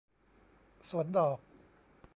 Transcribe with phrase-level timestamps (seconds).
[0.89, 1.37] สวนดอก